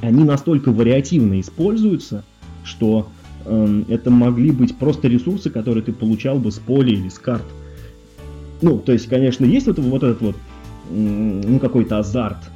[0.00, 2.24] Они настолько вариативно используются,
[2.62, 3.08] что
[3.44, 7.46] э, это могли быть просто ресурсы, которые ты получал бы с поля или с карт.
[8.60, 10.36] Ну, то есть, конечно, есть вот, вот этот вот,
[10.88, 12.51] ну, какой-то азарт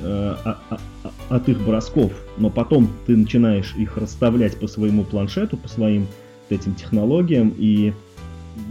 [0.00, 6.06] от их бросков, но потом ты начинаешь их расставлять по своему планшету, по своим
[6.48, 7.92] этим технологиям, и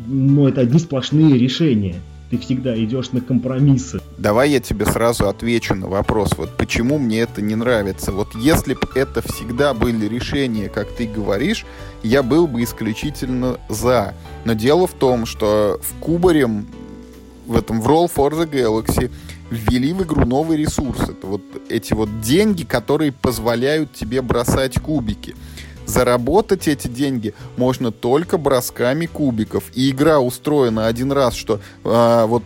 [0.08, 1.96] ну, это одни сплошные решения.
[2.32, 4.02] Ты всегда идешь на компромиссы.
[4.18, 8.12] Давай я тебе сразу отвечу на вопрос, вот почему мне это не нравится.
[8.12, 11.66] Вот если бы это всегда были решения, как ты говоришь,
[12.02, 14.16] я был бы исключительно за.
[14.44, 16.66] Но дело в том, что в Кубарем,
[17.46, 19.12] в этом в Roll for the Galaxy,
[19.50, 21.02] ввели в игру новый ресурс.
[21.02, 25.36] Это вот эти вот деньги, которые позволяют тебе бросать кубики.
[25.86, 29.64] Заработать эти деньги можно только бросками кубиков.
[29.76, 32.44] И игра устроена один раз, что э, вот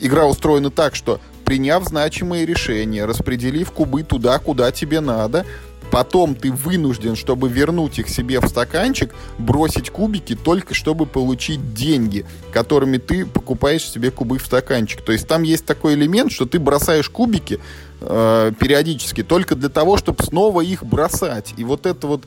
[0.00, 5.44] игра устроена так, что приняв значимые решения, распределив кубы туда, куда тебе надо,
[5.90, 12.26] Потом ты вынужден, чтобы вернуть их себе в стаканчик, бросить кубики только чтобы получить деньги,
[12.52, 15.00] которыми ты покупаешь себе кубы в стаканчик.
[15.00, 17.60] То есть там есть такой элемент, что ты бросаешь кубики
[18.00, 21.54] э, периодически только для того, чтобы снова их бросать.
[21.56, 22.24] И вот это вот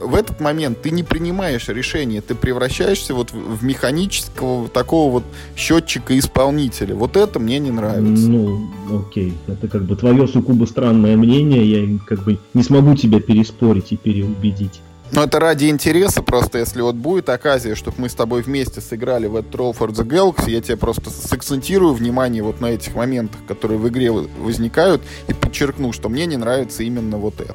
[0.00, 5.24] в этот момент ты не принимаешь решение, ты превращаешься вот в, в механического такого вот
[5.56, 6.94] счетчика-исполнителя.
[6.94, 8.28] Вот это мне не нравится.
[8.28, 9.34] Ну, окей.
[9.46, 13.96] Это как бы твое сугубо странное мнение, я как бы не смогу тебя переспорить и
[13.96, 14.80] переубедить.
[15.12, 19.26] Но это ради интереса, просто если вот будет оказия, чтобы мы с тобой вместе сыграли
[19.26, 23.40] в этот Roll for the Galaxy, я тебе просто сакцентирую внимание вот на этих моментах,
[23.46, 27.54] которые в игре возникают, и подчеркну, что мне не нравится именно вот это.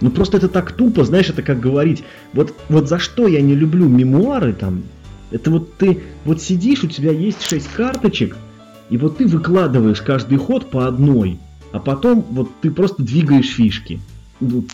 [0.00, 3.54] Ну просто это так тупо, знаешь, это как говорить, вот, вот за что я не
[3.54, 4.84] люблю мемуары там,
[5.30, 8.34] это вот ты вот сидишь, у тебя есть шесть карточек,
[8.88, 11.38] и вот ты выкладываешь каждый ход по одной,
[11.70, 14.00] а потом вот ты просто двигаешь фишки.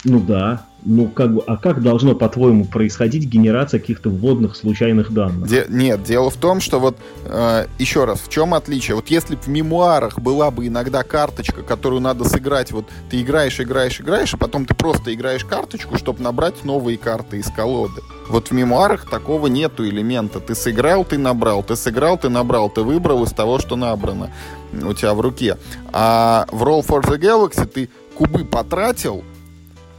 [0.04, 5.48] Ну, да, ну, как бы, а как должно, по-твоему, происходить генерация каких-то вводных случайных данных?
[5.48, 8.94] Де- нет, дело в том, что вот, э, еще раз, в чем отличие?
[8.94, 14.00] Вот если в мемуарах была бы иногда карточка, которую надо сыграть, вот ты играешь, играешь,
[14.00, 18.00] играешь, а потом ты просто играешь карточку, чтобы набрать новые карты из колоды.
[18.28, 20.40] Вот в мемуарах такого нету элемента.
[20.40, 24.30] Ты сыграл, ты набрал, ты сыграл, ты набрал, ты выбрал из того, что набрано
[24.72, 25.59] у тебя в руке.
[25.92, 29.24] А в Roll for the Galaxy ты кубы потратил,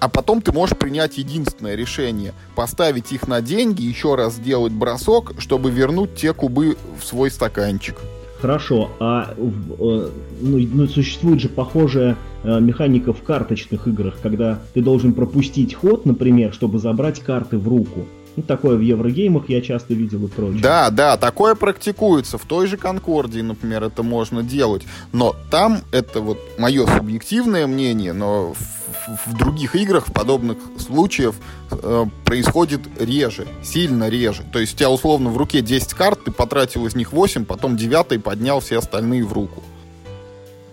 [0.01, 2.33] а потом ты можешь принять единственное решение.
[2.55, 7.97] Поставить их на деньги, еще раз сделать бросок, чтобы вернуть те кубы в свой стаканчик.
[8.41, 10.09] Хорошо, а э, ну,
[10.41, 16.51] ну, существует же похожая э, механика в карточных играх, когда ты должен пропустить ход, например,
[16.51, 18.07] чтобы забрать карты в руку.
[18.37, 20.61] Ну, такое в Еврогеймах я часто видел и прочее.
[20.61, 22.37] Да, да, такое практикуется.
[22.37, 24.83] В той же Конкордии, например, это можно делать.
[25.11, 31.35] Но там, это вот мое субъективное мнение, но в, в других играх в подобных случаев
[31.71, 34.43] э, происходит реже, сильно реже.
[34.53, 37.75] То есть у тебя условно в руке 10 карт, ты потратил из них 8, потом
[37.75, 39.61] 9 поднял все остальные в руку.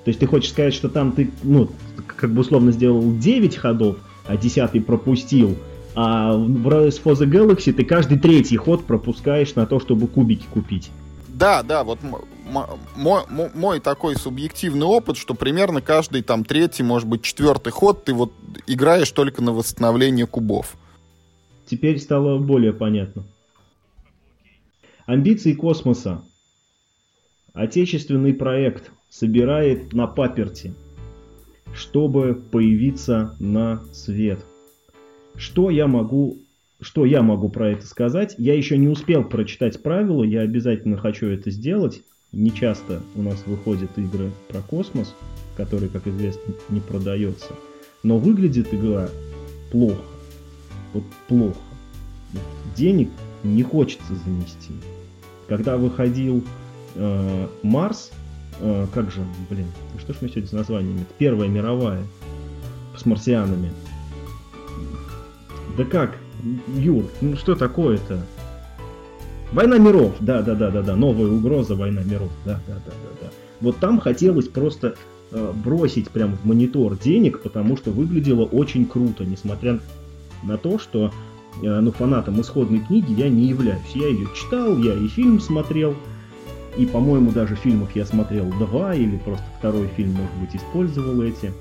[0.05, 1.71] То есть ты хочешь сказать, что там ты, ну,
[2.07, 5.57] как бы условно сделал 9 ходов, а 10 пропустил,
[6.01, 10.47] а в Rise for the Galaxy ты каждый третий ход пропускаешь на то, чтобы кубики
[10.47, 10.93] купить.
[11.27, 11.99] Да, да, вот
[12.95, 18.15] мой, мой такой субъективный опыт, что примерно каждый там третий, может быть, четвертый ход ты
[18.15, 18.33] вот
[18.69, 20.77] играешь только на восстановление кубов.
[21.67, 23.25] Теперь стало более понятно.
[25.05, 26.23] Амбиции космоса.
[27.55, 30.75] Отечественный проект собирает на паперти,
[31.75, 34.39] чтобы появиться на свет–
[35.39, 36.39] что я могу
[36.81, 38.37] что я могу про это сказать?
[38.39, 42.03] Я еще не успел прочитать правила, я обязательно хочу это сделать.
[42.31, 45.15] Не часто у нас выходят игры про космос,
[45.57, 47.49] которые, как известно, не продается.
[48.05, 49.09] Но выглядит игра
[49.73, 50.03] плохо.
[50.93, 51.59] Вот плохо.
[52.77, 53.09] Денег
[53.43, 54.73] не хочется занести.
[55.49, 56.45] Когда выходил
[56.95, 58.13] э, Марс,
[58.61, 59.67] э, как же, блин,
[59.99, 61.07] что ж мы сегодня с названиями?
[61.19, 62.05] Первая мировая
[62.97, 63.73] с марсианами.
[65.79, 66.19] Да как?
[66.75, 68.21] Юр, ну что такое-то?
[69.53, 73.11] Война миров, да, да, да, да, да, новая угроза, война миров, да, да, да, да,
[73.23, 73.29] да.
[73.61, 74.97] Вот там хотелось просто
[75.31, 79.79] э, бросить прям в монитор денег, потому что выглядело очень круто, несмотря
[80.43, 81.13] на то, что
[81.63, 83.93] э, ну, фанатом исходной книги я не являюсь.
[83.95, 85.95] Я ее читал, я и фильм смотрел,
[86.77, 91.23] и, по-моему, даже в фильмах я смотрел два, или просто второй фильм, может быть, использовал
[91.23, 91.53] эти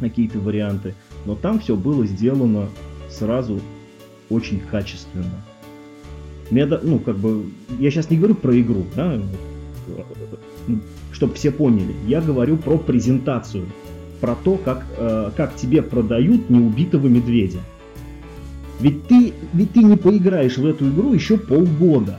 [0.00, 0.94] какие-то варианты.
[1.26, 2.68] Но там все было сделано
[3.14, 3.60] сразу
[4.30, 5.42] очень качественно.
[6.50, 7.46] Мне, ну, как бы,
[7.78, 9.20] я сейчас не говорю про игру, да,
[11.12, 11.94] чтобы все поняли.
[12.06, 13.66] Я говорю про презентацию,
[14.20, 17.60] про то, как, э, как тебе продают неубитого медведя.
[18.80, 22.18] Ведь ты, ведь ты не поиграешь в эту игру еще полгода.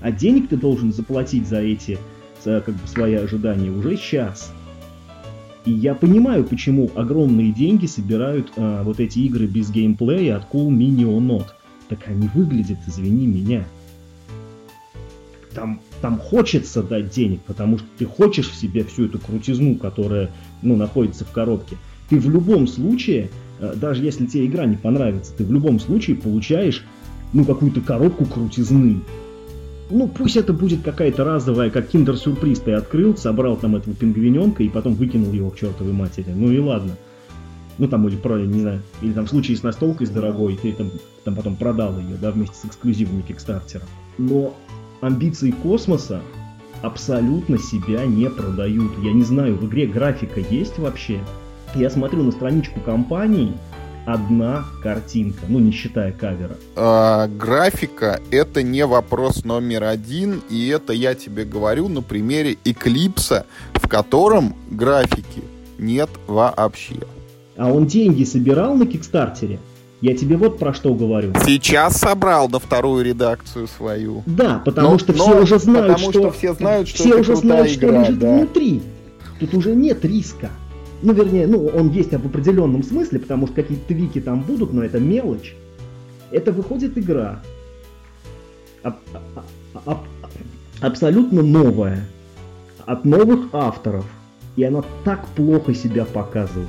[0.00, 1.98] А денег ты должен заплатить за эти,
[2.44, 4.52] как бы, свои ожидания уже сейчас.
[5.64, 10.68] И я понимаю, почему огромные деньги собирают а, вот эти игры без геймплея от Cool
[10.68, 11.46] Mini Not.
[11.88, 13.64] Так они выглядят, извини меня.
[15.54, 20.30] Там, там хочется дать денег, потому что ты хочешь в себе всю эту крутизну, которая
[20.62, 21.76] ну, находится в коробке.
[22.10, 26.16] Ты в любом случае, а, даже если тебе игра не понравится, ты в любом случае
[26.16, 26.84] получаешь
[27.32, 29.00] ну, какую-то коробку крутизны
[29.90, 34.68] ну, пусть это будет какая-то разовая, как киндер-сюрприз ты открыл, собрал там этого пингвиненка и
[34.68, 36.32] потом выкинул его к чертовой матери.
[36.34, 36.92] Ну и ладно.
[37.76, 40.72] Ну там, или, про, не знаю, или там в случае с настолкой с дорогой, ты
[40.72, 40.90] там,
[41.24, 43.82] там потом продал ее, да, вместе с эксклюзивами Кикстартера.
[44.16, 44.54] Но
[45.00, 46.22] амбиции космоса,
[46.82, 48.92] абсолютно себя не продают.
[49.02, 51.20] Я не знаю, в игре графика есть вообще?
[51.74, 53.52] Я смотрю на страничку компании,
[54.06, 56.56] одна картинка, ну не считая кавера.
[56.76, 63.46] А, графика это не вопрос номер один, и это я тебе говорю на примере Эклипса,
[63.74, 65.42] в котором графики
[65.78, 66.96] нет вообще.
[67.56, 69.58] А он деньги собирал на Кикстартере?
[70.00, 71.32] Я тебе вот про что говорю.
[71.46, 74.22] Сейчас собрал на вторую редакцию свою.
[74.26, 77.14] Да, потому но, что но, все уже знают, потому что, что все знают, что все
[77.16, 78.36] уже знают, игра, что лежит да.
[78.36, 78.82] внутри.
[79.40, 80.50] Тут уже нет риска.
[81.02, 84.84] Ну, вернее, ну, он есть в определенном смысле, потому что какие-то твики там будут, но
[84.84, 85.54] это мелочь.
[86.30, 87.42] Это выходит игра.
[88.82, 88.96] А,
[89.74, 90.04] а, а,
[90.80, 92.06] абсолютно новая.
[92.86, 94.06] От новых авторов.
[94.56, 96.68] И она так плохо себя показывает.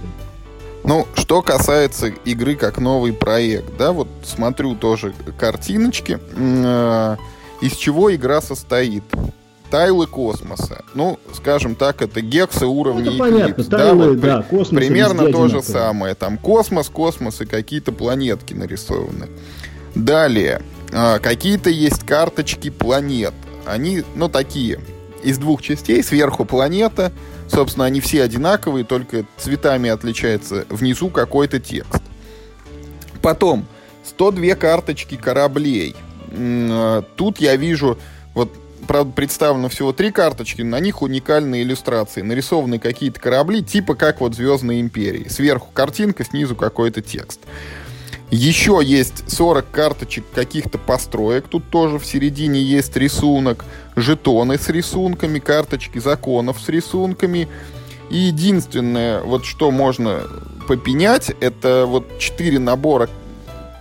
[0.84, 7.18] Ну, что касается игры как новый проект, да, вот смотрю тоже картиночки, э,
[7.62, 9.04] из чего игра состоит.
[9.76, 10.86] Тайлы космоса.
[10.94, 15.50] Ну, скажем так, это гексы уровня ну, понятно, да, тайлы, вот, да, космос примерно то
[15.50, 16.16] же самое.
[16.16, 19.28] Там космос, космос и какие-то планетки нарисованы.
[19.94, 20.62] Далее,
[20.94, 23.34] э, какие-то есть карточки планет.
[23.66, 24.80] Они, ну, такие,
[25.24, 26.02] из двух частей.
[26.02, 27.12] Сверху планета,
[27.50, 32.02] Собственно, они все одинаковые, только цветами отличается внизу какой-то текст.
[33.22, 33.66] Потом,
[34.06, 35.98] 102 карточки кораблей.
[36.32, 37.98] Э, тут я вижу,
[38.34, 38.54] вот,
[38.86, 42.22] правда, представлено всего три карточки, на них уникальные иллюстрации.
[42.22, 45.28] Нарисованы какие-то корабли, типа как вот Звездной Империи.
[45.28, 47.42] Сверху картинка, снизу какой-то текст.
[48.32, 51.48] Еще есть 40 карточек каких-то построек.
[51.48, 53.66] Тут тоже в середине есть рисунок.
[53.96, 57.48] Жетоны с рисунками, карточки законов с рисунками.
[58.10, 60.22] И единственное, вот что можно
[60.68, 63.10] попенять, это вот 4 набора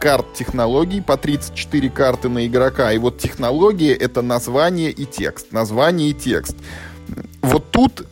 [0.04, 2.92] карт технологий, по 34 карты на игрока.
[2.92, 5.50] И вот технология— это название и текст.
[5.50, 6.56] Название и текст.
[7.40, 8.06] Вот тут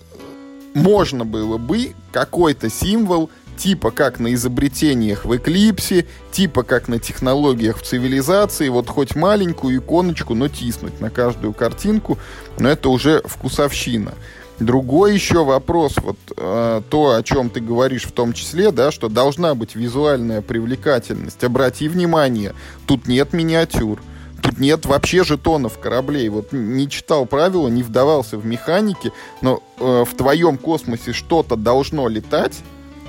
[0.72, 3.28] можно было бы какой-то символ—
[3.58, 9.78] типа как на изобретениях в Эклипсе, типа как на технологиях в цивилизации, вот хоть маленькую
[9.78, 12.18] иконочку, но тиснуть на каждую картинку,
[12.58, 14.14] но это уже вкусовщина.
[14.62, 19.08] Другой еще вопрос, вот э, то, о чем ты говоришь в том числе, да, что
[19.08, 21.42] должна быть визуальная привлекательность.
[21.42, 22.54] Обрати внимание,
[22.86, 24.00] тут нет миниатюр,
[24.40, 26.28] тут нет вообще жетонов кораблей.
[26.28, 32.06] Вот не читал правила, не вдавался в механики, но э, в твоем космосе что-то должно
[32.06, 32.60] летать,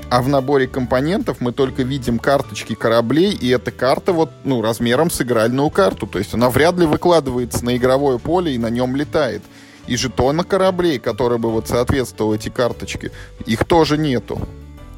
[0.10, 5.12] а в наборе компонентов мы только видим карточки кораблей, и эта карта вот, ну, размером
[5.12, 6.08] с игральную карту.
[6.08, 9.44] То есть она вряд ли выкладывается на игровое поле и на нем летает.
[9.88, 13.12] И жетона кораблей, которые бы вот соответствовали эти карточки,
[13.46, 14.40] их тоже нету.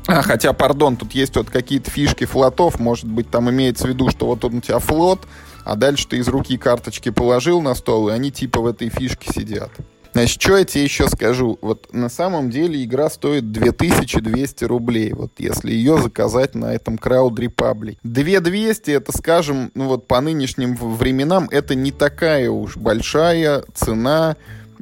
[0.07, 4.09] А, хотя, пардон, тут есть вот какие-то фишки флотов, может быть, там имеется в виду,
[4.09, 5.21] что вот он у тебя флот,
[5.63, 9.31] а дальше ты из руки карточки положил на стол, и они типа в этой фишке
[9.33, 9.71] сидят.
[10.15, 11.59] Значит, что я тебе еще скажу?
[11.61, 17.35] Вот на самом деле игра стоит 2200 рублей, вот если ее заказать на этом Crowd
[17.35, 17.97] Republic.
[18.03, 24.37] 2200 это, скажем, ну вот по нынешним временам, это не такая уж большая цена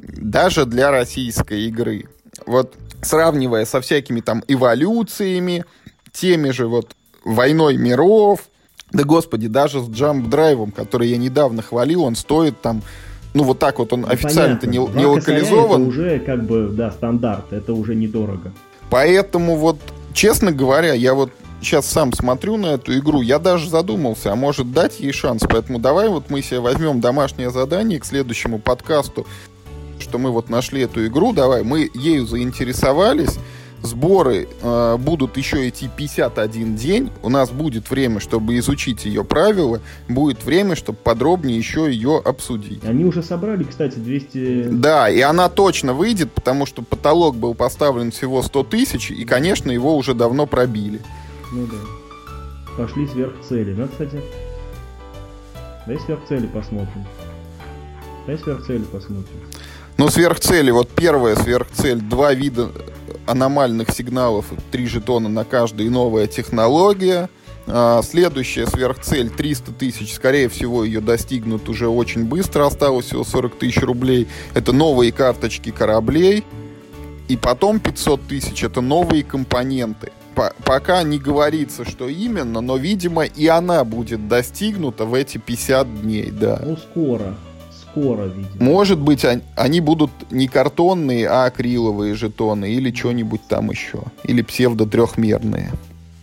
[0.06, 2.04] даже для российской игры.
[2.46, 5.64] Вот сравнивая со всякими там эволюциями,
[6.12, 6.94] теми же вот
[7.24, 8.40] войной миров,
[8.92, 12.82] да господи, даже с Drive, который я недавно хвалил, он стоит там
[13.34, 15.82] ну вот так вот он ну, официально-то не, не локализован.
[15.82, 18.52] Это уже как бы, да, стандарт, это уже недорого.
[18.90, 19.78] Поэтому вот,
[20.12, 24.72] честно говоря, я вот сейчас сам смотрю на эту игру, я даже задумался, а может
[24.72, 25.42] дать ей шанс.
[25.48, 29.26] Поэтому давай вот мы себе возьмем домашнее задание к следующему подкасту,
[30.14, 33.36] что мы вот нашли эту игру, давай, мы ею заинтересовались,
[33.82, 37.10] Сборы э, будут еще идти 51 день.
[37.22, 39.80] У нас будет время, чтобы изучить ее правила.
[40.08, 42.82] Будет время, чтобы подробнее еще ее обсудить.
[42.84, 44.68] Они уже собрали, кстати, 200...
[44.70, 49.70] Да, и она точно выйдет, потому что потолок был поставлен всего 100 тысяч, и, конечно,
[49.70, 51.02] его уже давно пробили.
[51.52, 52.82] Ну да.
[52.82, 53.74] Пошли сверх цели.
[53.74, 54.18] Ну, кстати,
[55.86, 57.04] дай сверх цели посмотрим.
[58.26, 59.40] Дай сверх цели посмотрим.
[59.96, 62.70] Ну, сверхцели, вот первая сверхцель, два вида
[63.26, 67.28] аномальных сигналов, три жетона на каждый, новая технология.
[67.66, 73.56] А, следующая сверхцель 300 тысяч, скорее всего, ее достигнут уже очень быстро, осталось всего 40
[73.56, 74.26] тысяч рублей.
[74.52, 76.44] Это новые карточки кораблей.
[77.28, 80.12] И потом 500 тысяч, это новые компоненты.
[80.34, 86.02] По пока не говорится, что именно, но, видимо, и она будет достигнута в эти 50
[86.02, 86.60] дней, да.
[86.62, 87.36] Ну, скоро
[87.94, 88.48] скоро, видимо.
[88.58, 89.24] Может быть,
[89.56, 94.00] они, будут не картонные, а акриловые жетоны или что-нибудь там еще.
[94.24, 95.70] Или псевдо-трехмерные.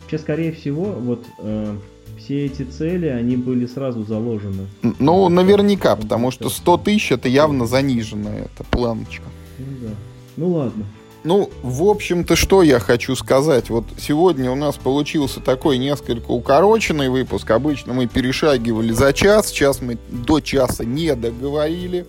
[0.01, 1.75] Вообще, скорее всего, вот э,
[2.17, 4.67] все эти цели, они были сразу заложены.
[4.99, 9.23] Ну, наверняка, потому что 100 тысяч это явно заниженная эта планочка.
[9.57, 9.93] Ну да.
[10.37, 10.85] Ну ладно.
[11.23, 13.69] Ну, в общем-то, что я хочу сказать.
[13.69, 17.51] Вот сегодня у нас получился такой несколько укороченный выпуск.
[17.51, 22.07] Обычно мы перешагивали за час, сейчас мы до часа не договорили.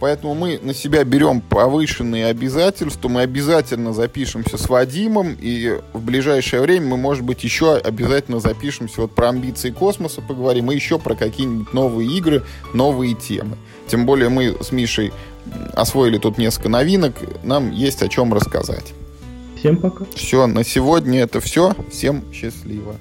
[0.00, 3.08] Поэтому мы на себя берем повышенные обязательства.
[3.08, 5.36] Мы обязательно запишемся с Вадимом.
[5.38, 9.02] И в ближайшее время мы, может быть, еще обязательно запишемся.
[9.02, 10.72] Вот про амбиции космоса поговорим.
[10.72, 12.42] И еще про какие-нибудь новые игры,
[12.72, 13.58] новые темы.
[13.88, 15.12] Тем более мы с Мишей
[15.74, 17.14] освоили тут несколько новинок.
[17.42, 18.92] Нам есть о чем рассказать.
[19.58, 20.04] Всем пока.
[20.14, 21.74] Все, на сегодня это все.
[21.90, 22.96] Всем счастливо.